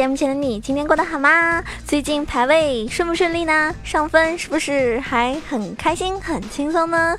[0.00, 1.62] 节目前的你，今天过得好吗？
[1.86, 3.74] 最近排位顺不顺利呢？
[3.84, 7.18] 上分是不是还很开心、很轻松呢？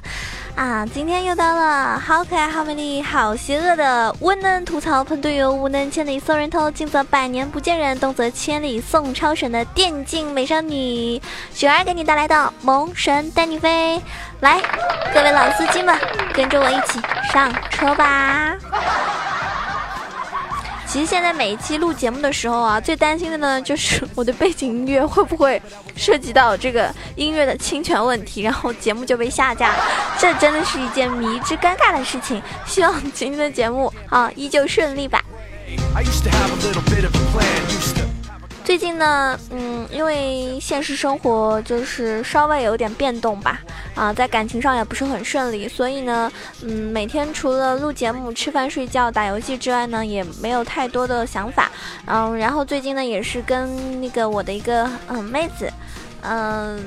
[0.56, 11.22] 啊，今天又到了好可爱、好美丽、好邪恶的温能吐槽喷队友，无能千里送人头，近则百年不见人，动则千里送超神的电竞美少女
[11.54, 14.02] 雪儿给你带来的萌神带你飞。
[14.40, 14.60] 来，
[15.14, 15.96] 各位老司机们，
[16.34, 17.00] 跟着我一起
[17.32, 18.58] 上车吧！
[20.92, 25.62] 其实现在每一期录节目的时候啊，最担心的呢就是我的背景音乐会不会
[25.96, 29.74] 涉及到这个音乐的侵权问题，然后节目就被下架，
[30.20, 32.42] 这真的是一件迷之尴尬的事情。
[32.66, 35.24] 希望今天的节目啊依旧顺利吧。
[38.64, 43.60] 最近呢，嗯，因为现实生活就是稍微有点变动吧，
[43.96, 46.32] 啊，在感情上也不是很顺利，所以呢，
[46.64, 51.70] 嗯，每天除了录节目、吃饭、睡觉、打游戏之外呢，也没有太多的想法，
[52.06, 55.72] 嗯，然后最近呢，也是跟那个我的一个嗯妹子，
[56.22, 56.80] 嗯。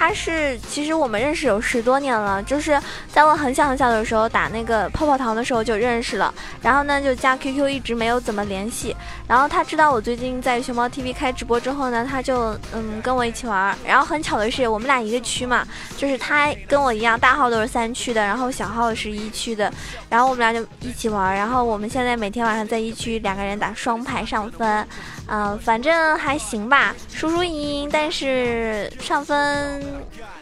[0.00, 2.80] 他是，其实我们认识有十多年了，就是
[3.12, 8.96] 在我很小很小的时候打那个泡泡糖的时候就认识了，然后呢就加 QQ 一直没有怎么联系，
[9.28, 19.70] 然后他知道我最近在熊猫 TV 开直播之后呢，他就嗯跟我一起玩，然后很巧的是我们俩一个区嘛，就是他跟我一样大号都是三区的，然后小号是一区的，
[20.08, 24.88] 然后我们俩就一起玩，然后我们现在每天晚上在一区两个人打双排上分。
[25.32, 29.80] 嗯，反正还行吧，输输赢赢，但是上分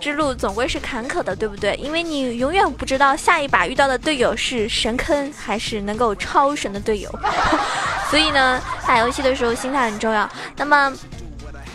[0.00, 1.74] 之路总归是坎坷的，对不对？
[1.76, 7.10] 因为你永远不知道下一把遇到的队友是神坑还是能够超神的队友，
[8.10, 10.28] 所以呢，打游戏的时候心态很重要。
[10.56, 10.92] 那么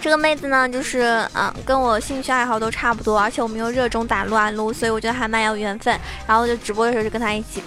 [0.01, 5.97] 这个妹子呢，就是嗯，跟我兴趣爱好都差不多，而且我们又热衷打撸啊撸，所以我觉得还蛮有缘分。
[6.27, 7.61] 然后就直播的时候就跟她一起。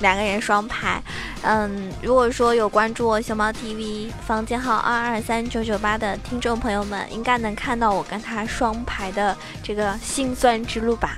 [0.00, 1.02] 两个人双排，
[1.42, 11.16] 嗯，如果说有关注我熊猫 TV 房间号二二三九九八的听众朋友们，应该能看到我跟他双排的这个心酸之路吧。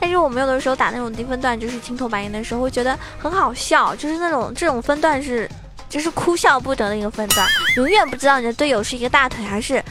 [0.00, 5.50] 但是我们有的时候打那种低分段，就是青铜白银的时候，会觉得很好笑，就是那种这种分段是，
[5.88, 9.82] 就是哭笑不得的一个分段，永远不知道你的队友是一个大腿，还是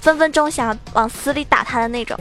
[0.00, 2.18] 分分钟想往死里打他的那种。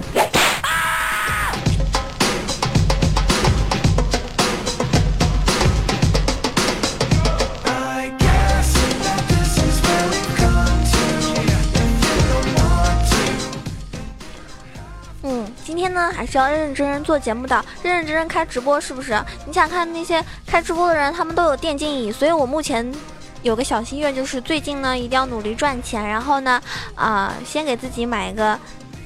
[16.11, 19.19] 还是要认认真真做节目的，认认真真开直播，是不是？
[19.45, 22.89] 你想看那些开直播的人，他们都有电竞椅，所以我目前
[23.43, 26.61] 有个小心愿，就是最近呢，一定要努力赚钱，然后呢，
[26.95, 28.57] 啊，先给自己买一个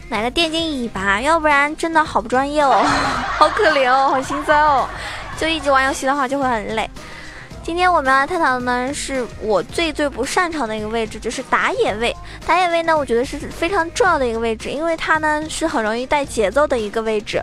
[0.09, 2.83] 买个电竞椅吧，要不然真的好不专业哦，
[3.37, 4.87] 好可怜哦，好心酸哦，
[5.37, 6.89] 就一直玩游戏的话就会很累。
[7.65, 12.15] 今天我们要探讨的呢，是我最最不擅长的一个位置，就是打野位。
[12.45, 17.41] 打野位呢，我觉得是非常重要的一个位置，因为它呢是很容易带节奏的一个位置。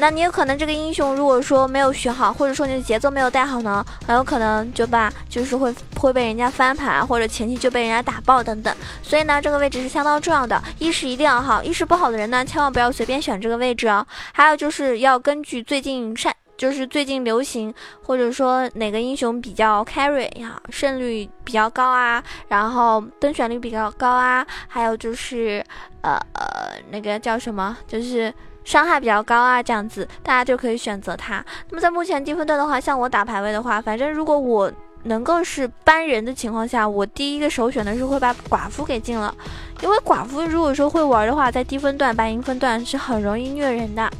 [0.00, 8.74] 那你有可能这个英雄如果说没有学好，或者说你的节奏没有带好呢，很有可能就把就是会会被人家翻盘，或者前期就被人家打爆等等。
[9.04, 14.04] 所以呢，这个位置是相当重要的，意识一定要好，意识不好的人呢，千万不要随便选这个位置哦。
[14.32, 16.34] 还有就是要根据最近善。
[16.60, 17.72] 就是最近流行，
[18.02, 25.64] 或者说哪个英雄比较 carry 呀，胜率比较高啊，然后登选率比较高啊，还有就是
[26.02, 28.30] 呃呃那个叫什么，就是
[28.62, 31.42] 伤害比较高啊，这样子大家就可以选择它。
[31.70, 34.70] 那么在目前低分段的话，像我打排位的话，反正如果我
[35.04, 39.34] 能够是搬人的情况下，我第一个首选的是会把寡妇给禁了，
[39.80, 44.10] 因为寡妇如果说会玩的话，在低分段、白银分段是很容易虐人的。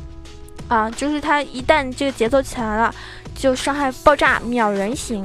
[0.70, 2.94] 啊，就是他一旦这个节奏起来了，
[3.34, 5.24] 就伤害爆炸，秒人形。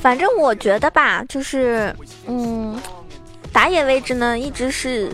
[0.00, 1.94] 反正我觉得吧，就是，
[2.26, 2.76] 嗯，
[3.52, 5.12] 打野位置呢，一直是。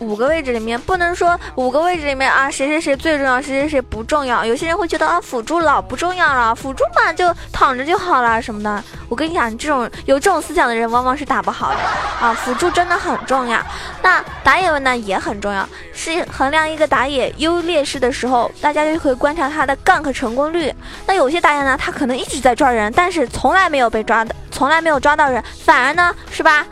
[0.00, 4.44] 五个位置里面不能说五个位置里面啊谁谁谁最重要，谁谁谁不重要。
[4.44, 8.82] 有些人会觉得啊辅助老不重要了，辅助嘛就躺着就好了什么的。
[9.08, 11.78] 我跟你讲，这种有这种思想的人往往是打不好的
[12.20, 12.32] 啊。
[12.34, 13.60] 辅助真的很重要。
[14.02, 20.72] 那打野呢也很重要，是衡量一个打野优劣势的时候，大家就可以观察他的 gank 成功率。
[21.06, 26.64] 那有些打野呢，他可能一直在抓人，但是从来没有被抓的，从来没有抓到人，反而呢是吧？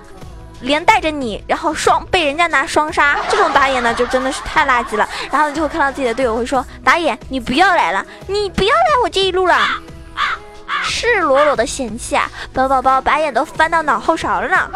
[0.60, 5.08] 连带着你，然后双被人家拿双杀，这种打野呢就真的是太垃圾了。
[5.30, 9.58] 然后你就会看到自己的队友会说：“打野，你不要来了，你不要来我这一路了。”
[10.84, 12.30] 赤裸裸的嫌弃啊！
[12.52, 14.70] 本宝宝把眼都翻到脑后勺了呢。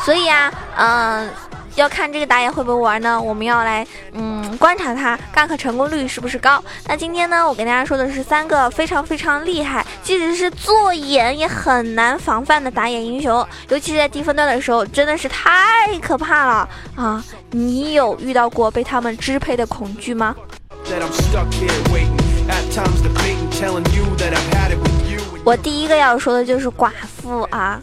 [0.00, 1.30] 所以啊，嗯，
[1.76, 3.20] 要看这个打野会不会玩呢？
[3.20, 6.62] 我们要来嗯观察他 gank 成功率是不是高。
[6.86, 15.48] 那今天呢，我跟大家说的是三个非常非常厉害，即使是做眼也很难防范的打野英雄，尤其是在低分段的时候，真的是太
[16.00, 17.24] 可怕了啊！
[17.50, 20.34] 你有遇到过被他们支配的恐惧吗？
[25.44, 26.90] 我第一个要说的就是寡
[27.22, 27.80] 妇啊，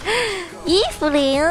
[0.64, 1.44] 伊芙琳。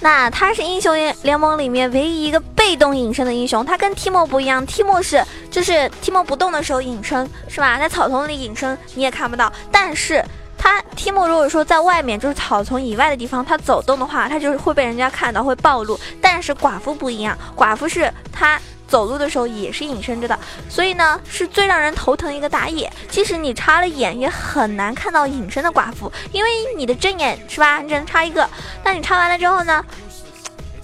[0.00, 7.78] 那他是英雄联盟里面唯一一个被动隐身的英雄，他跟提莫不一样，提莫是就是提莫不动的时候隐身，是吧？
[7.78, 10.24] 在草丛里隐身你也看不到，但是
[10.56, 16.00] 他提莫如果说在外面就是草丛以外的地方，他走动的话，他就是会被人家看到会暴露。
[16.20, 18.60] 但是寡妇不一样，寡妇是他。
[18.90, 20.36] 走路的时候也是隐身着的，
[20.68, 22.92] 所以呢是最让人头疼一个打野。
[23.08, 27.78] 即使你插了眼，也很难看到隐身的寡妇，因为你的正眼是吧？
[27.78, 28.46] 你只能插一个。
[28.82, 29.84] 那你插完了之后呢，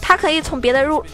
[0.01, 1.05] 他可以从别的路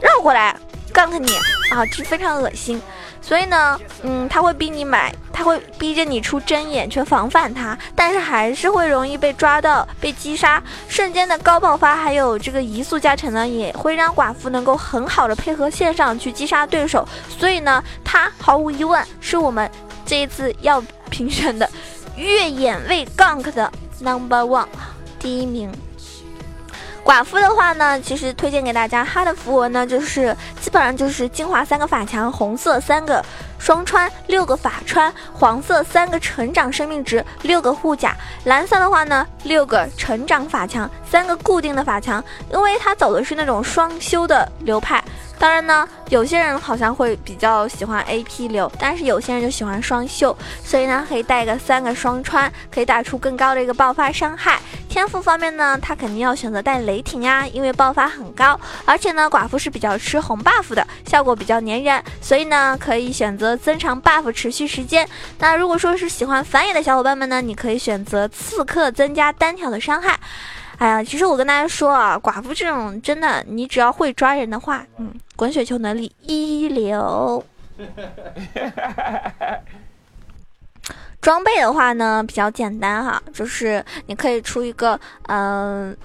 [0.00, 0.56] 绕过来
[0.92, 1.32] 干 a 你
[1.72, 2.80] 啊，这非常恶心。
[3.20, 10.60] 所以呢，嗯，他会逼你买，他会逼着你出真眼去防范他，但是还是会容易被抓到、被击杀。
[10.88, 17.06] 瞬间的高爆发还有这个移速加成呢，也会让寡妇能够很好的配合线上去击杀对手。
[17.28, 19.70] 所以呢，他毫无疑问是我们
[20.04, 21.70] 这一次要评选的
[22.16, 24.66] 越眼位 gank 的 number one
[25.20, 25.70] 第一名。
[27.04, 33.24] 寡妇的话呢，其实推荐给大家，她的符文呢，就是基本上就是精华三个法强，红色三个
[33.58, 42.22] 双穿，六个法穿，黄色三个成长生命值，六个护甲，蓝色的话呢，六个成长法强，三个固定的法强，
[42.52, 45.02] 因为它走的是那种双修的流派。
[45.40, 54.58] 当然呢，有些人好像会比较喜欢 A P 流，但是有些人就喜欢双秀，所以呢，可以带个三个双穿，可以打出更高的一个爆发伤害。
[54.88, 65.06] 天赋方面呢，他肯定要选择带雷霆呀，因为爆发很高，而且呢，寡妇是比较吃红 buff 的，效果比较粘人，所以呢，可以选择增长 buff 持续时间。
[65.38, 70.18] 那如果说是喜欢反野的小伙伴们呢，你可以选择刺客增加单挑的伤害。
[70.78, 77.44] 哎呀，其实我跟大家说啊，寡妇这种真的，你只要会抓人的话，嗯，滚雪球能力一流。
[81.20, 85.96] 装备的话呢，比较简单哈，就是你可以出一个，嗯，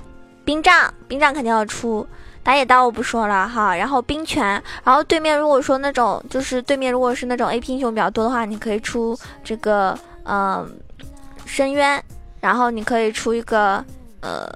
[0.43, 2.05] 冰杖，冰杖肯定要出。
[2.43, 10.69] 打野刀我不说了哈，然后冰拳，然后对面如果说那种，就是对面如果是那种 A P 英雄比较多的话，你可以出这个，嗯，
[11.45, 12.03] 深渊，
[12.41, 13.83] 然后你可以出一个。
[14.25, 14.47] 呃，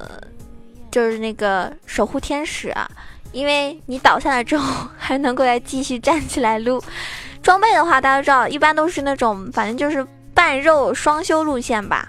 [0.89, 2.89] 就是那个守护天使啊，
[3.33, 6.81] 因为你倒下来之后 还能够来继续站起来撸。
[7.43, 10.07] 装备的话，大家知道一般都是那种，反正就是
[10.37, 12.07] 半肉双修路线吧。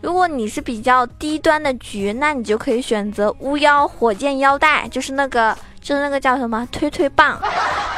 [0.00, 7.38] 如果你是比较低端的局，那你就可以选择巫妖火箭腰带，就是那个，就是那个叫什么推推棒，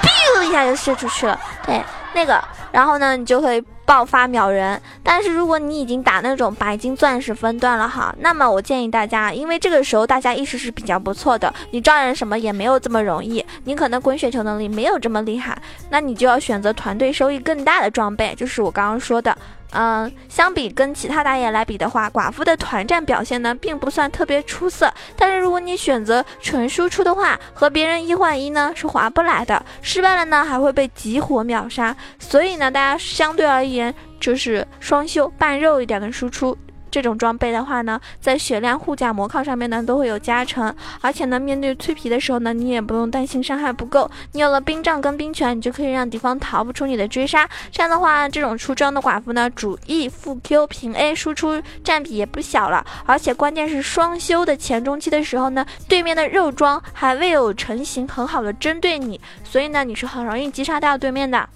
[0.02, 1.38] 咻一下就射出去了。
[1.64, 1.80] 对，
[2.14, 3.62] 那个，然后呢，你就会。
[3.86, 19.36] 爆发秒人，但是如果你已经打那种白金钻石分段了哈，那么我建议大家，因为这个时候大家意识是比较不错的，你招人什么也没有这么容易，你可能滚雪球能力没有这么厉害，那你就要选择团队收益更大的装备，就是我刚刚说的。
[19.72, 24.92] 嗯，相比跟其他打野来比的话，寡妇的团战表现呢并不算特别出色。
[25.16, 31.94] 但是如果你选择纯输出的话，和别人一换一呢是划不来的，失败了呢还会被集火秒杀。
[32.18, 36.56] 所以呢，大家相对而言就是双修半肉一点的输出。
[36.90, 44.10] 这种装备的话呢，在血量、护甲、魔抗上面呢都会有加成，而且呢，面对脆皮的时候呢，你也不用担心伤害不够。
[44.32, 47.48] 你有了冰杖跟冰拳，你就可以让敌方逃不出你的追杀。
[47.70, 61.48] 这样的话，这种出装的寡妇呢，主 E 副 Q 平 A 输出占比也不小了，而且关键是双修的前中期的时候呢，对面的肉装还未有成型，很好的针对你，所以呢，你是很容易击杀掉对面的。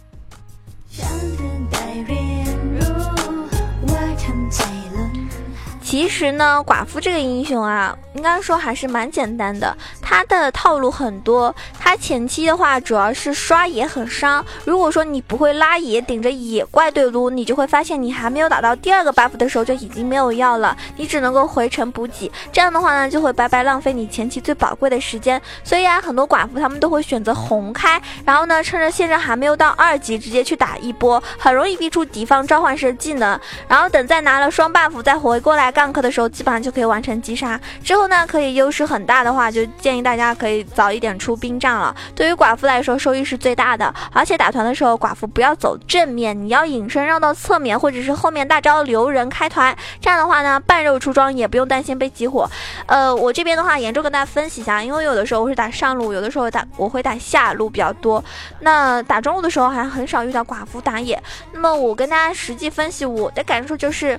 [5.94, 9.76] 其实呢，寡妇这个英雄啊，应该说还是蛮简单的。
[10.02, 14.44] 他的套路很多，他前期的话主要是刷野很伤。
[14.64, 22.28] 如果说你不会拉野，顶着野怪对撸，你就会发现你还没有打到第二个 buff 的时候就已经没有药了，你只能够回城补给。
[22.52, 25.40] 这样的话呢，就会白白浪费你前期最宝贵的时间。
[25.62, 35.83] 所以啊，很多寡妇他们都会选择红开，然后呢，趁着线上还没有到二级，直接去打一波，很容易逼出敌方召唤师技能，然后等再拿了双 buff 再回过来干。
[35.84, 37.60] 上课的时候，基本上就可以完成击杀。
[37.82, 41.94] 之后呢，可以优势很大的话，就建议大家可以早一点出兵杖了。
[42.14, 43.94] 对于寡妇来说，收益是最大的。
[44.10, 49.76] 而且打团的时候，寡妇不要走正面，你要隐身绕到侧面，或者是后面大招留人开团。
[50.00, 52.48] 这样的话呢，半肉出装也不用担心被集火。
[52.86, 58.24] 呃，我这边的话，严重跟大家分析一下，因为有的时候我是打上路，有的时候打我会打下路比较多。
[58.60, 61.22] 那打中路的时候还很少遇到寡妇打野。
[61.52, 64.18] 那么我跟大家实际分析我的感受就是，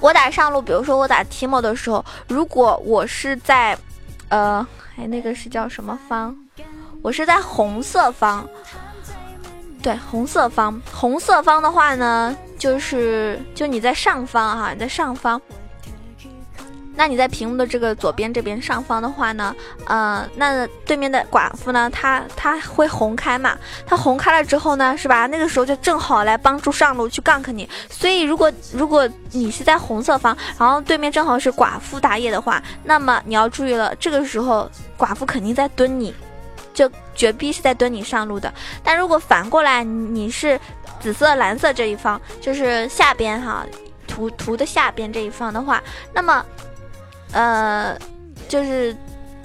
[0.00, 3.76] 我打上路，比如说我打提莫的时候，如果我是在，
[4.28, 6.34] 呃，哎，那个是叫什么方？
[7.02, 8.46] 我是在红色方，
[9.82, 15.40] 对，红色方，红色方的话呢，就是就你在上方哈，你在上方。
[16.98, 19.54] 那你在屏幕的这个左边这边上方的话呢，
[19.86, 23.56] 呃，那对面的寡妇呢，她她会红开嘛？
[23.86, 25.26] 她红开了之后呢，是吧？
[25.28, 27.70] 那个时候就正好来帮助上路去 gank 你。
[27.88, 36.12] 所以如果如果你是在红色方，然后对面正好是寡妇打野的话，那么你要注意了，这个时候寡妇肯定在蹲你，
[36.74, 38.52] 就绝逼是在蹲你上路的。
[38.82, 40.58] 但如果反过来你是
[40.98, 43.64] 紫色蓝色这一方，就是下边哈
[44.08, 45.80] 图图的下边这一方的话，
[46.12, 46.44] 那么。
[47.32, 47.98] 呃，
[48.48, 48.96] 就是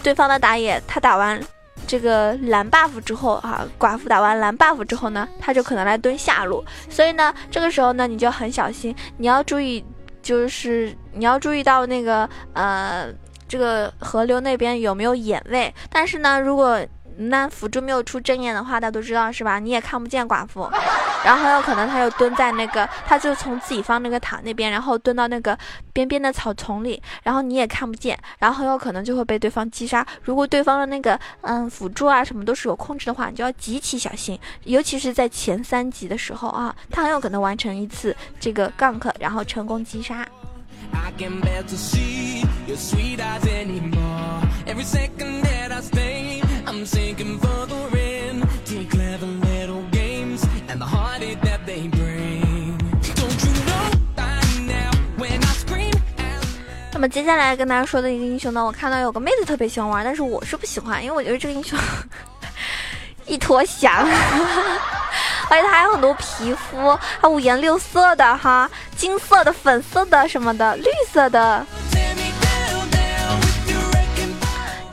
[0.02, 1.40] 对方的打野，他打完
[1.86, 9.84] 这个蓝 buff 之后啊，寡妇打完蓝 buff 之后呢，他就可能来蹲下路，所以呢，这个时候呢，你就很小心，你要注意，
[10.22, 13.08] 就是你要注意到那个呃，
[13.48, 16.80] 这个河流那边有没有眼位，但是呢，如果
[17.18, 19.60] 那辅助没有出正眼的话，大家都知道是吧？
[19.60, 20.70] 你也看不见寡妇，
[21.24, 25.58] 然后很有可能他又蹲在那个，他就从自己方那个塔那边，然后蹲到那个
[25.94, 30.06] 边边的草丛里，然后你也看不见，然后很有可能就会被对方击杀。
[30.24, 40.26] 如果对方的那个嗯辅助啊什么都是有控制的话，你就要极其小心，尤其是在前三级的时候啊，他很有可能完成一次这个 gank，然后成功击杀。
[46.66, 48.48] I'm sinking for the rain.
[48.66, 52.78] Take clever little games and the heartache that they bring.
[53.16, 55.94] Don't you know by now when I scream?
[56.92, 61.78] 那么接下来跟大家说的一个英雄呢，我看到有个妹子特别喜欢玩，但是我是不喜欢，因为我觉得这个英雄
[63.28, 63.92] 一坨翔，
[65.50, 71.66] 而且他还有很多皮肤，还五颜六色的哈，金色的、粉色的什么的、绿色的。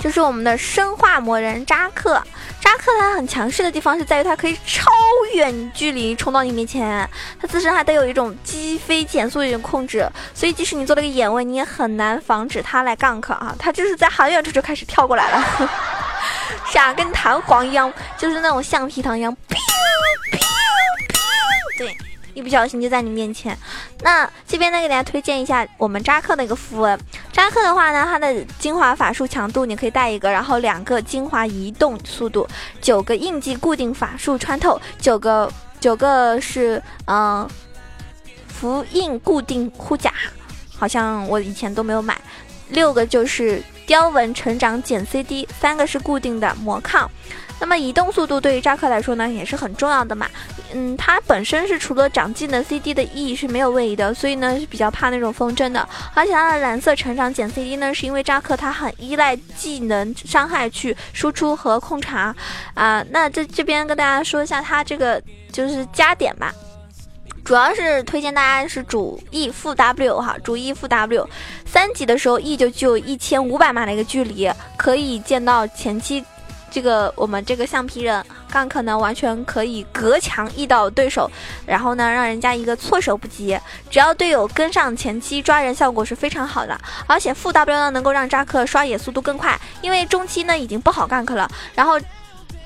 [0.01, 2.15] 就是我们的生化魔人扎克，
[2.59, 4.91] 扎克他很强势的地方是在于他可以超
[5.35, 15.71] 远距离冲到你面前，他自身还带有一种击飞减速的一种控制，所以即使你做了个眼位，你也很难防止他来 gank 啊，他就是在很远处就开始跳过来了，
[16.73, 19.37] 像跟弹簧一样，就是那种橡皮糖一样，
[21.79, 21.95] 对。
[22.33, 23.59] 一不小心就在你面前，
[24.03, 26.99] 那这边呢给大家推荐一下我们扎克的一个符文。
[27.33, 32.47] 扎克的话呢，它的精华法术强度你可以带一个，然后两个精华移动速度，
[32.81, 37.49] 九个印记固定法术穿透，九个九个是嗯
[38.49, 40.13] 符印固定护甲，
[40.77, 42.21] 好像我以前都没有买，
[42.71, 47.11] 六个就是雕纹成长减 CD，三个是固定的魔抗。
[47.61, 50.27] 那么移动速度对于扎克来说呢也是很重要的嘛，
[50.73, 55.87] 嗯，他本身是除了长技能 CD 的 E 是没有位移的，所以呢是比较怕那种风筝的。
[56.15, 62.35] 而且他的蓝色成长减 CD 呢，是因为扎克他很依赖技能伤害去输出和控场
[62.73, 63.05] 啊。
[63.11, 66.55] 那这这边跟大家说一下它这个就是加点吧，
[67.45, 71.29] 主要是推荐大家是主 E 负 W 哈，主 E 负 W，
[71.67, 76.25] 三级的时候 E 就具有一千五百码的一个距离，可以见到前期。
[76.71, 81.31] 这个我们这个橡皮人 gank 呢完全可以隔墙一刀对手，
[81.67, 83.59] 然后呢让人家一个措手不及。
[83.91, 91.51] 只要队友跟上前期抓人效果是非常好的，而且负 W 呢能够让扎克刷野速度更快，因为中期呢已经不好 gank 了。
[91.75, 92.01] 然后。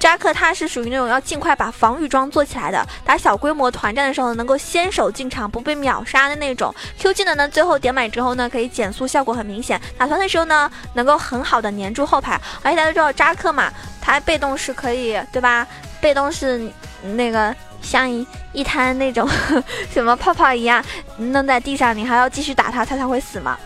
[0.04, 6.72] 扎克他是属于那种要尽快把防御装做起来的，打小规模团战的时候能够先手进场不被秒杀的那种。
[6.98, 9.80] Q 技能呢，最后点满之后呢，可以减速，效果很明显。
[9.96, 12.38] 打团的时候呢，能够很好的粘住后排。
[12.62, 15.66] 而且大家都知道扎克嘛，他被动是可以，对吧？
[16.02, 16.70] 被动是
[17.14, 19.26] 那个像一一滩那种
[19.90, 20.84] 什么泡泡一样
[21.16, 23.56] 弄在地上，你还要继续打他，他才会死嘛。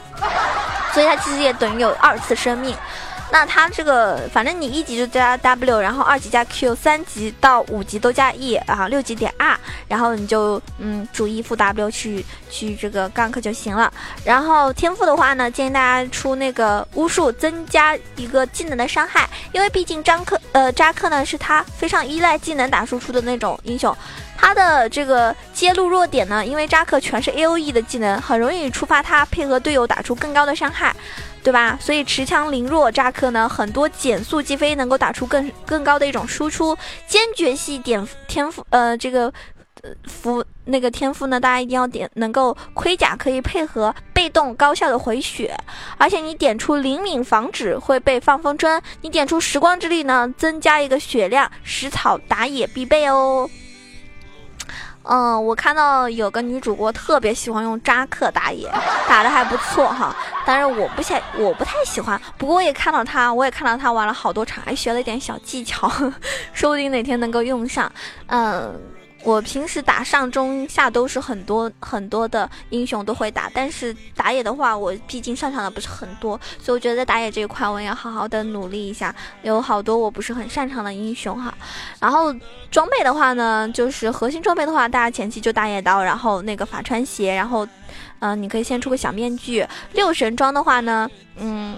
[0.95, 2.77] 所以他其实也等于有二次生命。
[3.31, 13.93] 那它这个，反正你一级就加 W，然后二级加 Q，三级到五级都加 E，啊，六级点 R，然后你就嗯主 E 副 W 去去这个 gank 就行了。
[14.25, 23.95] 然后天赋的话呢，建议大家出那个巫术，增加一个技能的伤害，因为毕竟张克呃扎克呢是他非常依赖技能打输出的那种英雄。
[24.41, 30.95] 他的这个揭露弱点呢，因为扎克全是 A O E 的技能，很容易触发他配合队友打出更高的伤害，
[31.43, 31.79] 对吧？
[31.81, 36.77] 所以持枪凌弱扎克呢，很多减速击飞能够打出更更高的一种输出，
[37.07, 39.33] 坚决系点天赋，呃，这个
[39.83, 39.91] 呃。
[40.07, 41.41] 服那个天赋呢？
[41.41, 45.57] 大家一定要点，能够盔甲可以配合被动高效的回血，
[45.97, 53.49] 而且你点出灵敏防止会被放风筝，你点出时光之力呢，增加一个血量，食草打野必备哦。
[55.09, 58.71] 嗯，我看到有个女主播特别喜欢用扎克打野，
[59.09, 62.21] 打的还不错哈，但是我不喜，我不太喜欢。
[62.37, 65.91] 不过我也看到她，我也看到她玩了好多场，还学了一点小技巧，
[66.53, 67.91] 说不定哪天能够用上。
[68.27, 68.98] 嗯。
[69.25, 79.15] 我平时打上中下都是很多很多的英雄都会打，但是打野的话，我毕竟擅长的不是很多，所以我觉得在打野这一块，我也要好好的努力一下。
[79.43, 81.53] 有好多我不是很擅长的英雄哈。
[81.99, 82.35] 然后
[82.71, 87.67] 装备的话呢，就是核心装备的话，大家前期就大野刀，然后那个法穿鞋，然后，
[88.21, 89.67] 嗯，你可以先出个小面具。
[89.93, 91.77] 六神装的话呢，嗯。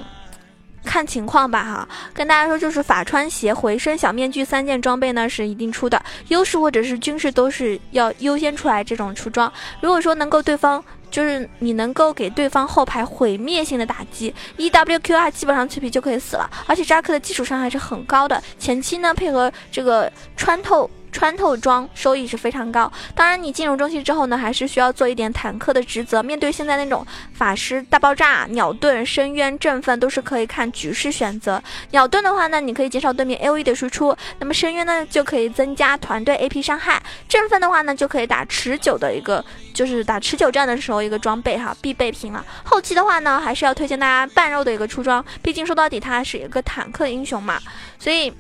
[0.85, 9.53] 看情况吧，哈，跟大家说，就是法穿鞋、回声、小面具三件装备呢是一定出的，优势或者是军事都是要优先出来这种出装。
[9.81, 20.89] 如果说能够对方就是你能够给对方后排毁灭性的打击，一 W Q R 基本上脆皮就可以死了，而且扎克的基础伤害是很高的，前期呢配合这个穿透。
[21.11, 26.23] 穿透装收益是非常高，当然你进入中期之后呢，还是需要做一点坦克的职责。
[26.23, 31.63] 面对现在那种法师大爆炸、鸟盾、深渊、振奋，都是可以看局势选择。
[31.91, 42.45] 鸟盾的话呢，你可以减少对面 A O E 的输出；那么深渊呢，就可以增加团队 A P 伤害；振奋的话呢，就可以打持久的一个，就是打持久战的时候一个装备哈，必备品了。
[42.65, 47.59] 后期的话呢，还是要推荐大家半肉的一个出装，毕竟说到底它是一个坦克英雄嘛，
[47.99, 48.33] 所以。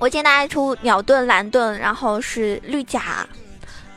[0.00, 3.26] 我建议大家出鸟盾、蓝盾，然后是绿甲，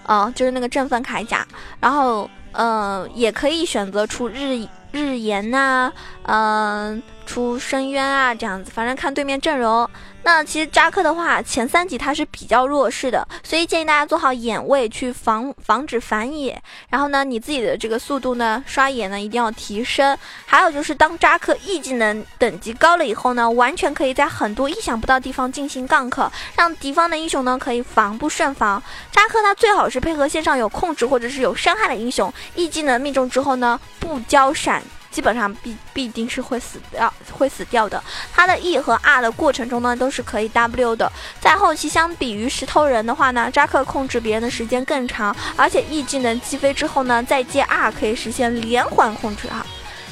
[0.05, 1.45] 哦，就是那个振奋铠甲，
[1.79, 5.91] 然后，嗯，也可以选择出日日炎呐，
[6.23, 7.01] 嗯。
[7.31, 9.89] 出深渊啊，这样子，反正看对面阵容。
[10.23, 16.61] 那其实扎克的话，前三级他是比较弱势的，所以建议大家做好眼位，去防防止反野。
[16.89, 20.17] 然后呢，你自己的这个速度呢，刷野呢一定要提升。
[20.45, 28.83] 还有就是，当扎克 E 技能等级高了以后呢，完全可以在很多意想不到地方进行 gank，让敌方的英雄呢可以防不胜防。
[29.09, 34.83] 扎克他最好是配合线上有控制或者是有伤害的英雄，E 技能命中之后呢，不交闪。
[35.11, 38.01] 基本上必必定是会死掉，会死掉的。
[38.33, 41.11] 它的 E 和 R 的过程中呢，都是可以 W 的。
[41.39, 49.65] 在后期，相比于石头人的话呢，扎克控制别人的时间更长，而且 E 技能击飞之后呢，再接 R 可以实现连环控制啊，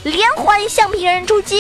[0.04, 1.58] 连环橡皮人出击。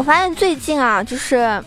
[0.00, 1.62] 我发现最近啊，就是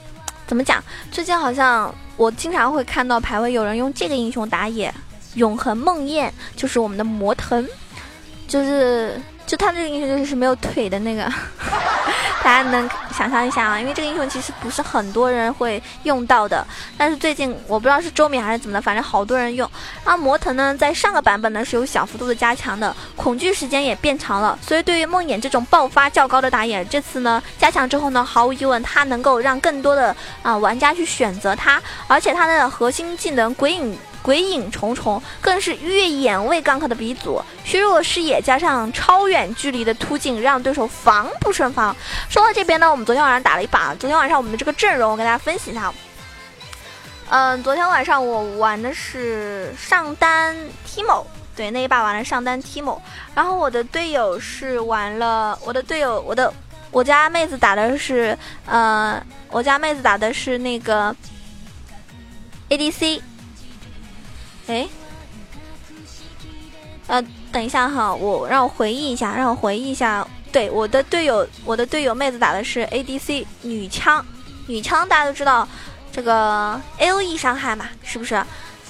[0.47, 0.83] 怎么讲？
[1.11, 4.91] 最近好像我经常会看到排位有人用这个英雄打野，
[5.35, 7.63] 永恒梦魇就是我们的魔腾，
[8.47, 9.21] 就是。
[9.45, 11.31] 就他这个英雄就是没有腿的那个，
[12.43, 13.79] 大家能想象一下啊？
[13.79, 16.65] 因为这个英雄其实不是很多人会用到的，
[16.97, 19.69] 但是最近我不知道是周敏还是怎么的，反正好多人用。
[20.03, 33.97] 然后魔腾呢，在上个版本呢是有小幅度的加强的，恐惧时间也变长了，所以对于梦魇这种爆发较高的打野，这次呢加强之后呢，毫无疑问它能够让更多的啊玩家去选择它，而且它的核心技能鬼影。
[34.23, 37.39] 鬼影重重，更是越眼位 gank 的鼻祖。
[37.63, 41.95] 削弱视野加上超远距离的突进，让对手防不胜防。
[42.29, 43.93] 说到这边呢，我们昨天晚上打了一把。
[43.95, 45.93] 昨天晚上我们的这个阵容，我跟大家分析一下。
[47.29, 50.55] 嗯，昨天晚上我玩的是上单
[50.87, 52.99] Timo，对，那一把玩了上单 Timo。
[53.35, 56.53] 然后我的队友是玩了，我的队友，我的
[56.91, 61.13] 我家妹子打的是，呃，我家妹子打的是那个
[62.69, 63.21] ADC。
[64.67, 64.87] 哎，
[67.07, 67.21] 呃，
[67.51, 70.25] 等一下哈，我让我回忆一下，让我回忆一下。
[70.51, 74.23] 对，我的队友，我的队友妹子打的是 ADC 女枪，
[74.67, 75.67] 女枪大家都知道
[76.11, 78.41] 这个 AOE 伤害嘛，是不是？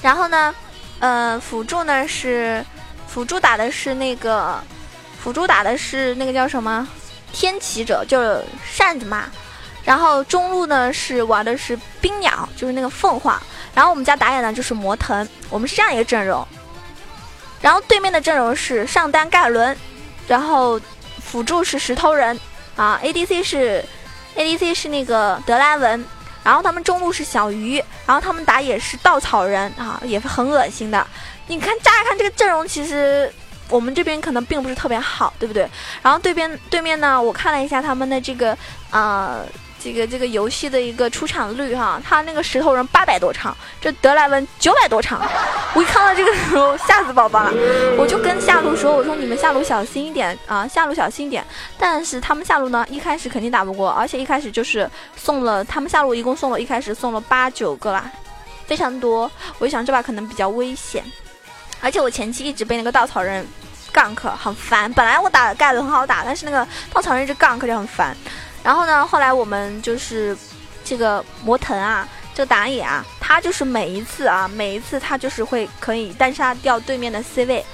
[0.01, 0.53] 然后呢，
[0.99, 2.63] 呃，辅助呢是
[3.07, 4.61] 辅助打的是那个
[5.19, 6.87] 辅助打的是那个叫什么
[7.31, 9.25] 天启者，就是扇子嘛。
[9.85, 13.41] 然后中路呢是玩的是冰鸟，就是那个凤凰。
[13.73, 16.47] 然后我们家打野呢就是魔腾，我们是这样一个阵容。
[17.61, 19.75] 然后对面的阵容是上单盖伦，
[20.27, 20.79] 然后
[21.21, 22.37] 辅助是石头人
[22.75, 23.83] 啊，ADC 是
[24.35, 26.05] ADC 是那个德莱文，
[26.43, 31.07] 然后他们中路是小鱼，然后他们打野是稻草人啊，也是很恶心的。
[31.47, 33.31] 你看乍一看这个阵容，其实
[33.69, 35.67] 我们这边可能并不是特别好，对不对？
[36.01, 38.57] 然后对边对面呢，我看了一下他们的这个
[38.91, 39.45] 呃。
[39.83, 45.21] 这个这个游戏的一个出场率哈，他那个石头人八百多场，这德莱文九百多场，
[45.73, 47.51] 我一看到这个时候 吓死宝宝了，
[47.97, 51.45] 我就跟下路说，我说你们下路小心一点啊，下路小心一点。
[51.77, 58.09] 但是他们下路呢，一开始肯定打不过，而且一开始就是送了他们下路一共送了一开始送了八九个啦，
[58.65, 59.29] 非常多。
[59.59, 61.03] 我就想这把可能比较危险，
[61.81, 63.45] 而且我前期一直被那个稻草人
[63.93, 64.91] gank 很烦。
[64.93, 68.15] 本来我打盖伦很好打，但是那个稻草人一直 gank 就很烦。
[68.63, 69.05] 然后呢？
[69.05, 70.35] 后来我们就是
[70.85, 77.65] 这个魔腾啊，这个打野啊，他就是每一次啊，每一次他就是会可以单杀掉对面的 C 位，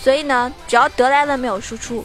[0.00, 2.02] 所以呢，只要德莱文没有输出，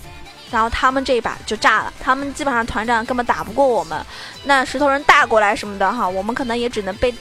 [0.51, 4.05] 然后他们这一把就炸了，他们基本上团战根本打不过我们。
[4.43, 7.15] 那石头人大过来什么的哈，我们可能也只能被，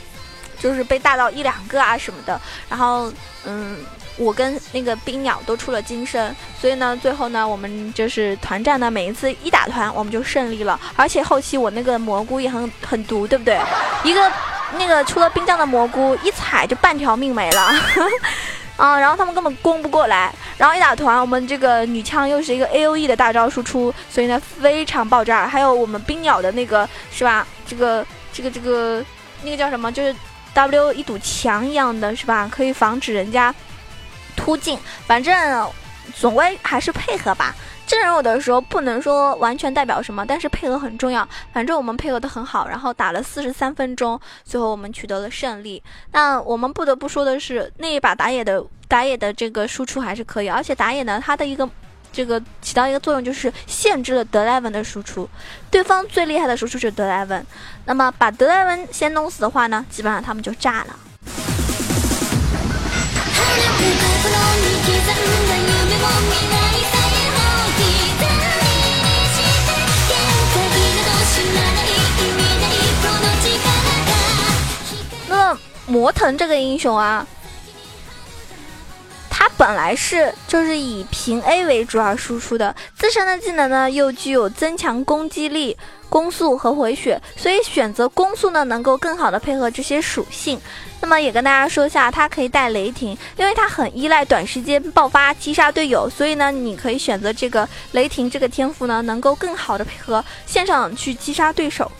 [0.58, 2.40] 就是被大到一两个啊什么的。
[2.68, 3.12] 然后
[3.44, 3.78] 嗯。
[4.16, 10.80] 我跟那个冰鸟都出了金身，所以呢，最后呢，我们就是团战呢，每一次一打团，我们就胜利了。
[10.96, 13.60] 而且后期我那个蘑菇也很很毒，对不对？
[14.04, 14.32] 一个
[14.78, 17.70] 那个出了冰将的蘑菇，一踩就半条命没了，
[18.76, 18.98] 啊！
[18.98, 20.32] 然后他们根本攻不过来。
[20.56, 25.46] 然后一打团，我们这个女枪又是一个 A O E 的大招输出，所以呢非常爆炸。
[25.46, 27.46] 还有我们冰鸟的那个是吧？
[27.66, 29.04] 这个这个这个
[29.42, 29.92] 那个叫什么？
[29.92, 30.14] 就是
[30.54, 32.48] W 一堵墙一样的是吧？
[32.50, 33.54] 可以防止人家。
[34.36, 35.68] 突进，反正
[36.14, 37.54] 总归还是配合吧。
[37.86, 41.26] 真人有的时候不能说完全代表什么，但是配合很重要。
[41.52, 45.80] 反正我们配合的很好，然后打了四十三分钟，最后我们取得了胜利。
[46.10, 51.68] 那我们不得不说的是，那一把打野的打野的这个输出还是可以，而且打野呢，它的一个
[52.12, 55.28] 这个起到一个作用就是限制了德莱文的输出。
[55.70, 57.46] 对方最厉害的输出是德莱文，
[57.84, 60.98] 那么把德莱文先弄死的话呢，基本上他们就炸了。
[75.28, 77.26] 那魔腾这个英雄啊，
[79.28, 85.76] 他本来是就是以平 A 为主要输出的，自身的技能呢又具有增强攻击力。
[86.08, 90.58] 攻速和回血，所以选择攻速呢，能够更好的配合这些属性。
[91.00, 101.90] 那么也跟大家说一下，他可以带雷霆，因为他很依赖短时间爆发击杀队友，所以呢，你可以选择这个雷霆这个天赋呢，能够更好的配合线上去击杀对手。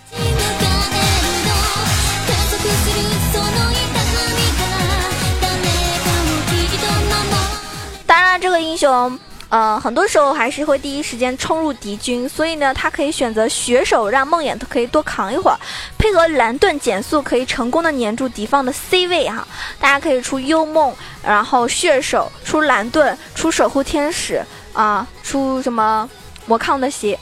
[8.06, 9.18] 当然，这个英雄。
[9.48, 15.58] 呃，很多时候还是会第一时间冲入敌军，所以呢，他可以选择血手，让梦魇可以多扛一会儿，
[15.96, 19.46] 配合蓝盾减速，可以成功的粘住敌方的 C 位哈。
[19.78, 26.10] 大家可以出幽梦，然后血手，出蓝盾，出守护天使啊，出什么
[26.46, 27.16] 魔抗的鞋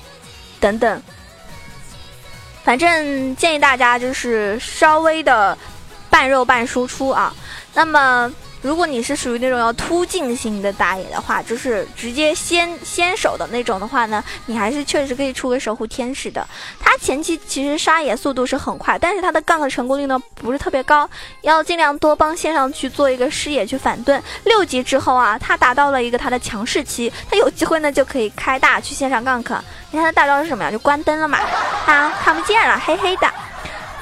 [0.59, 1.03] 等等。
[2.65, 5.57] 反正建议大家就是稍微的
[6.09, 7.35] 半肉半输出啊。
[7.75, 8.33] 那么。
[8.65, 16.49] 如果你是属于那种要突进型的打野的话，就是直接先先手的那种的话呢，你还是确实可以出个守护天使的。
[16.81, 21.07] 他前期其实杀野速度是很快，但是他的 gank 成功率呢不是特别高，
[21.43, 24.23] 要尽量多帮线上去做一个视野去反盾。
[24.45, 29.61] 六级之后啊，他达到了一个他的强势期，他有机会呢就可以开大去线上 gank。
[29.91, 30.71] 你看他大招是什么呀？
[30.71, 31.39] 就关灯了嘛，
[31.85, 33.31] 他看不见了，黑黑的。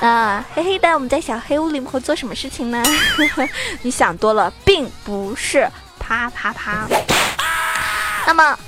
[0.02, 2.82] 啊，黑黑的，我们在小黑屋里面会做什么事情呢？
[3.82, 6.86] 你想多了，并不是啪啪啪。
[8.26, 8.58] 那么。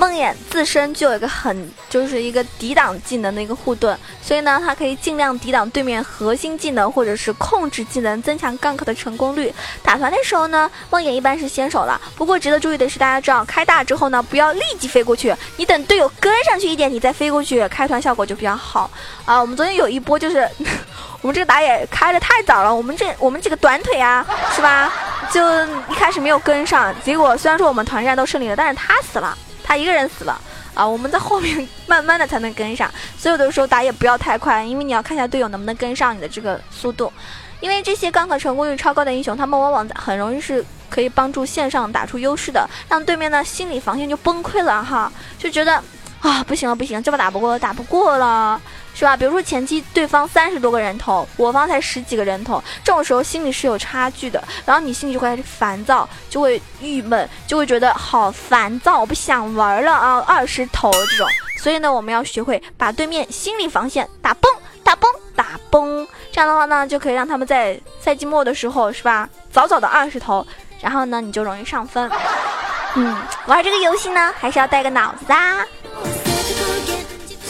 [0.00, 9.52] 梦魇自身就有一个很，就是一个抵挡技能的一个护盾，所以呢，它可以尽量抵挡对面核心技能或者是控制技能，增强 gank 的成功率。
[9.82, 12.00] 打团的时候呢，梦魇一般是先手了。
[12.16, 18.90] 不过值得注意的是，大家知道开大之后呢，不要立即飞过去，你等队友跟上去一点，你再飞过去，开团效果就比较好
[19.26, 19.38] 啊。
[19.38, 20.48] 我们昨天有一波就是，
[21.20, 24.90] 我们这个打野开的太早了，我们这我们几个短腿啊，是吧？
[25.30, 25.46] 就
[25.90, 29.36] 一开始没有跟上，结果虽然说我们团战都胜利了，但是他死了。
[29.70, 30.36] 他一个人死了
[30.74, 30.84] 啊！
[30.84, 37.12] 我们在后面慢慢的才能跟上，所以有的时候打野不要太快，因为你要看一下队友能不能跟上你的这个速度。
[37.60, 45.80] 因为这些刚可成功率超高的英雄，他们往往很容易是可以帮助线上打出优势的，让对面的心理防线就崩溃了哈，就觉得
[46.20, 48.60] 啊不行了不行，这把打不过打不过了。
[48.92, 49.16] 是吧？
[49.16, 60.22] 比如说前期对方三十多个人头，我方才十几个人头，这种时候心里是有差距的，然后你心里就会烦躁，就会郁闷，就会觉得好烦躁，我不想玩了啊！
[60.26, 64.52] 二十头这种，所以呢，我们要学会把对面心理防线打崩、
[64.82, 69.26] 打崩、打崩，这样的话呢，就可以让他们在赛季末的时候，是吧？
[69.52, 70.44] 早早的二十头，
[70.80, 72.10] 然后呢，你就容易上分。
[72.96, 75.64] 嗯，玩这个游戏呢，还是要带个脑子啊。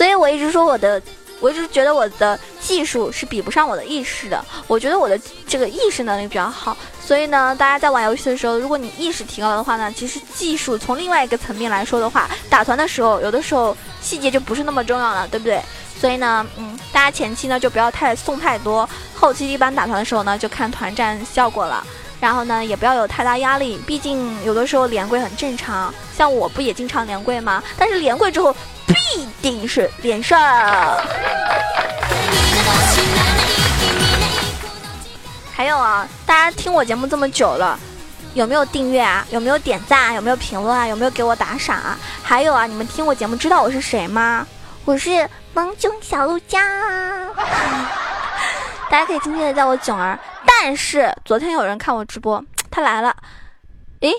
[0.01, 0.99] 所以我一直说我的，
[1.41, 4.43] 我一直觉得我的技术是比不上我的意识的。
[4.67, 6.75] 我觉得我的这个意识能力比较好。
[7.05, 15.61] 所以呢，大家在玩游戏的时候，如果你意识提高的话呢，其实技术从另外一个层面来说的话，打团的时候，有的时候细节就不是那么重要了，对不对？
[16.01, 21.87] 所以呢，嗯，大家前期呢就不要太送太多，后期一般打团的时候呢就看团战效果了。
[22.19, 25.93] 然后呢，也不要有太大压力，毕竟有的时候连跪很正常。
[26.17, 27.63] 像我不也经常连跪吗？
[27.79, 28.55] 但是连跪之后
[28.93, 30.39] 必定是连胜。
[35.53, 37.79] 还有啊，大家听我节目这么久了，
[38.35, 39.27] 有没有订阅啊？
[39.31, 40.13] 有没有点赞啊？
[40.15, 40.87] 有没有评论啊？
[40.87, 41.99] 有没有给我打赏啊？
[42.23, 44.47] 还有啊，你们听我节目知道我是谁吗？
[44.87, 46.63] 我是萌囧小鹿酱，
[48.89, 50.19] 大家可以亲切的叫我囧儿。
[50.47, 53.15] 但是昨天有人看我直播，他来了，
[54.01, 54.11] 诶，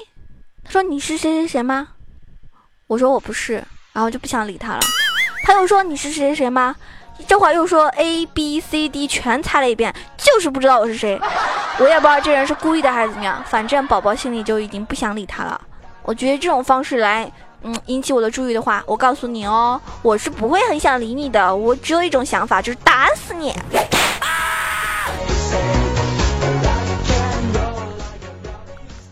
[0.63, 1.87] 他说你是谁谁谁吗？
[2.85, 4.79] 我说我不是，然后就不想理他了。
[5.43, 6.75] 他又说你是谁谁谁吗？
[7.27, 11.19] 这会儿又说 A B C D 全猜了一遍，就是不知道我是谁。
[11.77, 15.59] 我也不知道这人是故意的还是怎么样，反正宝宝心里就已经不想理他了。
[16.03, 21.55] 我觉得这种方式来，嗯，引起我的注意的话，我告诉你哦，我是不会很想理你的。
[21.55, 23.53] 我只有一种想法，就是打死你。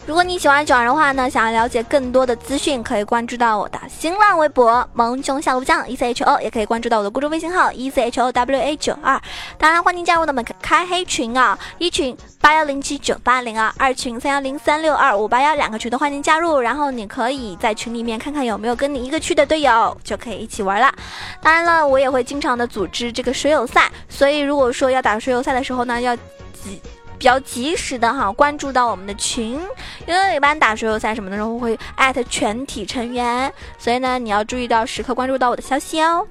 [0.09, 9.21] 如果你喜欢九儿的话呢，想要了解更多的资讯，可以关注到我的新浪微博萌熊小鹿酱 E C H O，也可以关注到我的公众微信号 E C H O W A 九二。
[9.59, 16.59] 当然，欢迎加入我们开黑群啊，一群八幺零七九八零二，二群三幺零三六二五八幺，两个群都欢迎加入。
[16.59, 20.91] 然后你可以在群里面看看有没有跟你一个区的队友，就可以一起玩了。
[21.39, 26.81] 当然了，我也会经常的组织这个水友赛，所以如果说要打水友赛的时候呢，要几。
[27.19, 29.59] 比较及时的哈，关注到我们的群，
[30.07, 36.25] 因为一般打水友赛什么的时候会艾特全体成员，所以呢，你要注意到时刻关注到我的消息哦。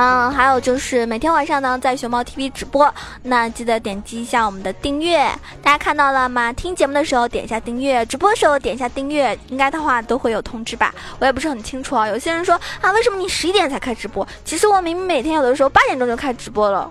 [0.00, 5.18] 嗯，还有就是每天晚上呢，在熊猫 TV 直播，那记得点击一下我们的订阅，
[5.60, 6.52] 大家看到了吗？
[6.52, 10.94] 听节目的时候点一下订阅，直播的时候点一下订阅，应该的话都会有通知吧？
[11.18, 12.06] 我也不是很清楚啊。
[12.06, 14.26] 有些人说啊，为什么你十一点才开直播？
[14.44, 16.88] 其实我明明每天有的时候八点钟就开直播了。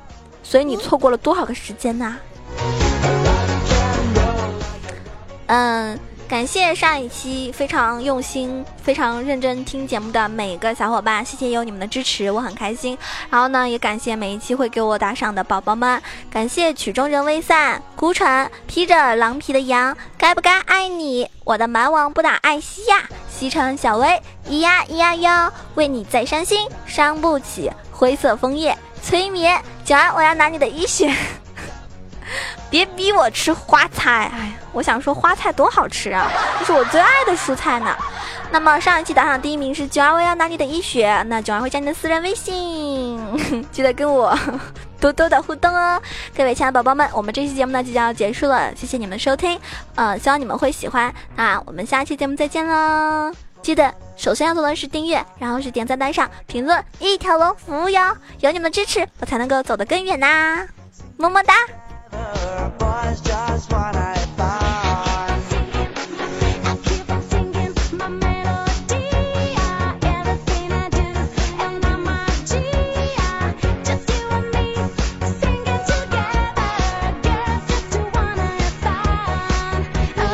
[0.50, 2.16] 所以你错过了多少个时间呢？
[5.48, 12.98] 嗯，感谢上一期非常用心、非常认真听节目的每个小伙伴，谢谢有你们的支持，我很开心。
[13.30, 28.78] 然后呢，也感谢每一期会给我打赏的宝宝们，感谢曲终人未散、孤城、披着狼皮的羊、该不该爱你、我的蛮王不打艾希亚、西城小薇、咿呀咿呀哟、为你再伤心、伤不起、灰色枫叶。
[29.02, 31.10] 催眠，九儿，我要拿你的医血，
[32.70, 34.32] 别逼我吃花菜。
[34.34, 37.96] 哎呀，我想说花菜多好吃啊，这是我最爱的蔬菜呢。
[38.50, 43.20] 那么上一期打赏第一名是九二，我要拿你的医血，那九二会加你的私人微信，
[43.72, 44.38] 记得跟我
[45.02, 46.02] 多多的互动哦。
[46.36, 49.60] 各位亲爱的宝宝们，我们这期节目呢即将要结束了，谢谢你们收听，
[49.96, 51.14] 呃，希望你们会喜欢。
[51.36, 53.34] 那我们下期节目再见喽。
[53.62, 58.16] 记得首先要做的是订阅，然后是点赞、打赏、评论，一条龙服务哟！
[58.40, 60.66] 有你们的支持，我才能够走得更远呐！
[61.18, 61.54] 么么哒。
[62.12, 64.17] Boys just wanna